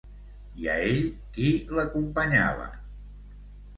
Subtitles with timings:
[0.61, 1.03] I a ell
[1.35, 2.67] qui l'acompanyava?